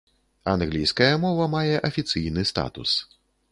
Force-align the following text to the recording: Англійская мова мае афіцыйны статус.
Англійская 0.53 1.09
мова 1.27 1.45
мае 1.57 1.75
афіцыйны 1.91 2.49
статус. 2.53 2.97